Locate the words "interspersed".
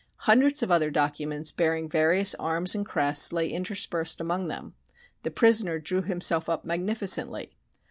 3.51-4.19